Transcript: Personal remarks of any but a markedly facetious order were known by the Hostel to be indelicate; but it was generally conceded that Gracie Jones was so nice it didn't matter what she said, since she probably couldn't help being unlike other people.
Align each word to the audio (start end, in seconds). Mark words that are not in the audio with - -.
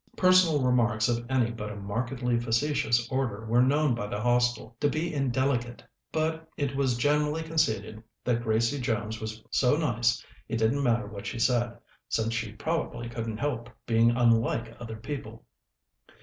Personal 0.17 0.63
remarks 0.63 1.07
of 1.07 1.29
any 1.29 1.51
but 1.51 1.71
a 1.71 1.75
markedly 1.75 2.39
facetious 2.39 3.07
order 3.11 3.45
were 3.45 3.61
known 3.61 3.93
by 3.93 4.07
the 4.07 4.19
Hostel 4.19 4.75
to 4.79 4.89
be 4.89 5.13
indelicate; 5.13 5.83
but 6.11 6.49
it 6.57 6.75
was 6.75 6.97
generally 6.97 7.43
conceded 7.43 8.01
that 8.23 8.41
Gracie 8.41 8.79
Jones 8.79 9.21
was 9.21 9.43
so 9.51 9.75
nice 9.77 10.25
it 10.49 10.57
didn't 10.57 10.81
matter 10.81 11.05
what 11.05 11.27
she 11.27 11.37
said, 11.37 11.77
since 12.09 12.33
she 12.33 12.51
probably 12.51 13.09
couldn't 13.09 13.37
help 13.37 13.69
being 13.85 14.09
unlike 14.09 14.75
other 14.81 14.97
people. 14.97 15.45